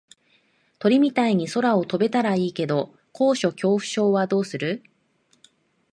[0.79, 4.81] 鳥みたいに空を飛べたらいいけど高所恐怖症はどうする？